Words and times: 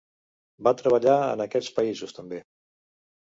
Va 0.67 0.71
treballar 0.79 1.17
en 1.33 1.45
aquests 1.45 1.75
països 1.81 2.17
també. 2.21 2.39